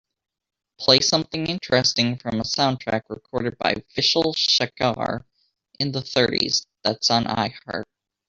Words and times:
Play 0.79 0.99
something 1.01 1.45
interesting 1.45 2.17
from 2.17 2.39
a 2.39 2.43
soundtrack 2.43 3.03
recorded 3.07 3.55
by 3.59 3.75
Vishal-shekhar 3.95 5.25
in 5.77 5.91
the 5.91 6.01
thirties 6.01 6.65
that's 6.83 7.11
on 7.11 7.25
Iheart 7.25 7.83